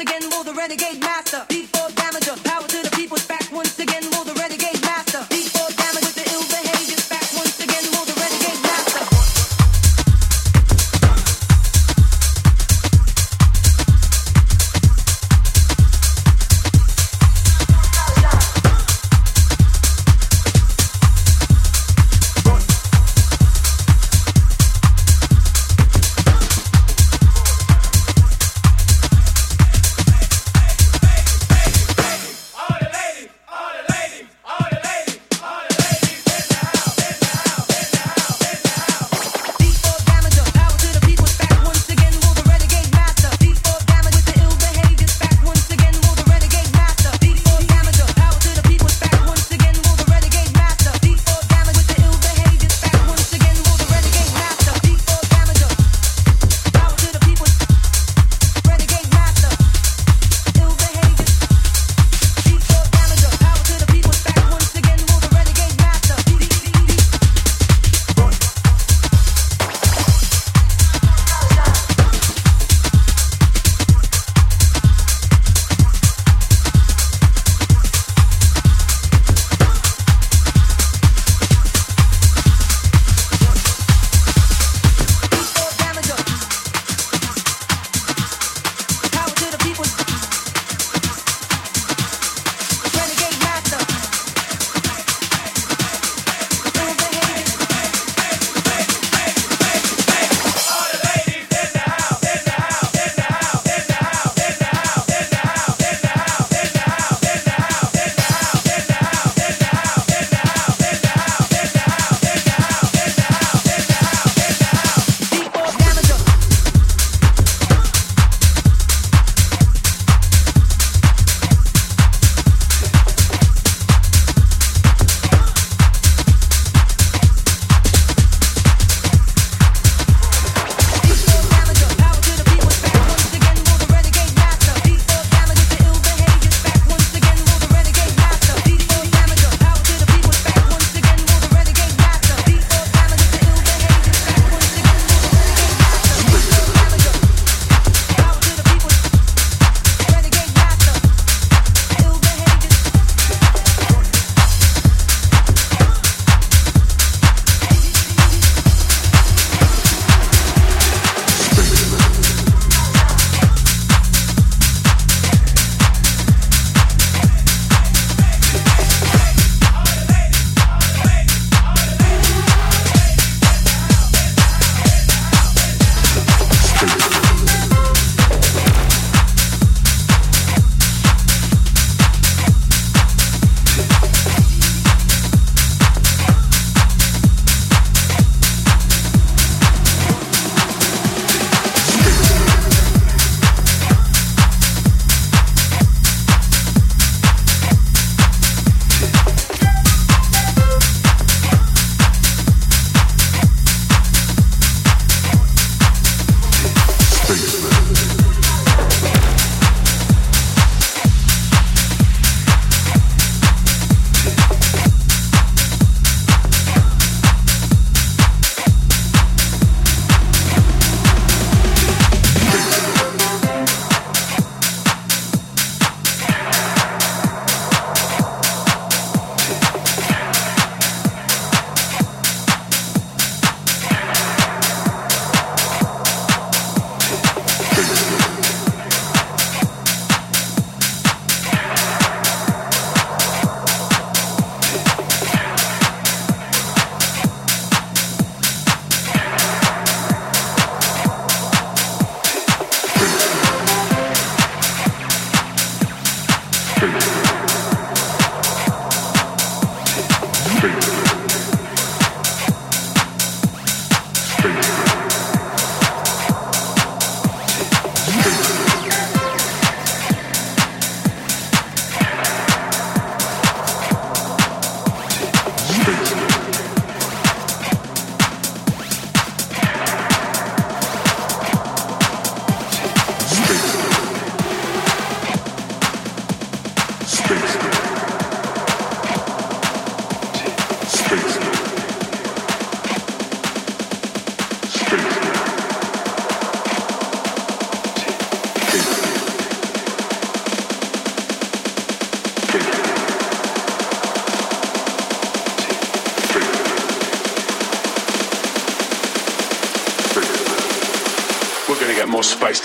[0.00, 1.49] again will the renegade master.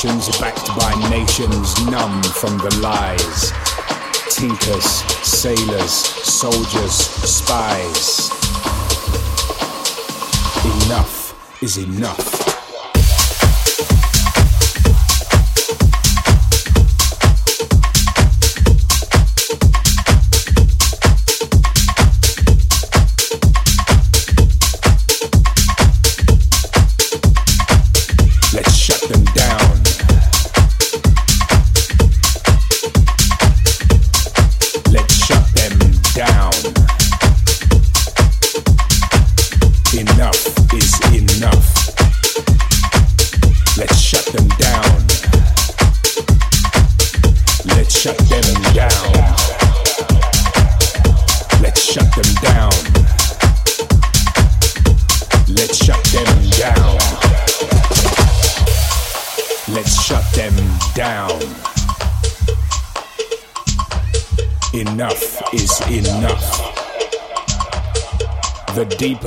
[0.00, 3.52] Politicians, backed by nations numb from the lies.
[4.30, 4.84] Tinkers,
[5.26, 8.30] sailors, soldiers, spies.
[10.86, 12.49] Enough is enough.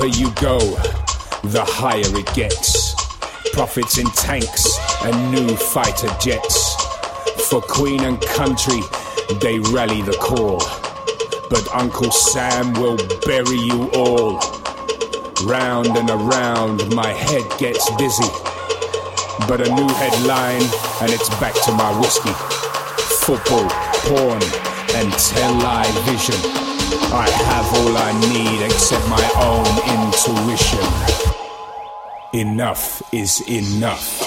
[0.04, 0.58] Deeper you go,
[1.44, 2.94] the higher it gets.
[3.52, 6.74] Profits in tanks and new fighter jets.
[7.48, 8.80] For Queen and country,
[9.40, 10.58] they rally the call.
[11.50, 14.40] But Uncle Sam will bury you all.
[15.44, 18.30] Round and around, my head gets dizzy.
[19.46, 20.64] But a new headline,
[21.02, 22.32] and it's back to my whiskey.
[23.24, 23.68] Football,
[24.04, 24.42] porn,
[24.94, 26.73] and television.
[27.12, 30.84] I have all I need except my own intuition.
[32.32, 34.23] Enough is enough.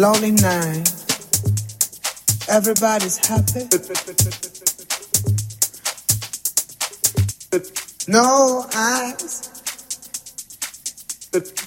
[0.00, 0.88] Lonely night.
[2.48, 3.68] Everybody's happy.
[8.08, 9.50] No eyes.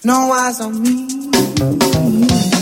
[0.03, 2.52] No eyes on me.